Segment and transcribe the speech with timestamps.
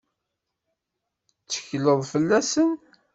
[1.39, 2.71] Tettekleḍ fell-asen?